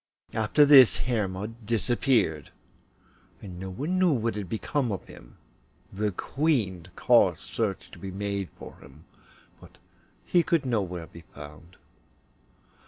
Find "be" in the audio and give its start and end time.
7.99-8.09, 11.05-11.21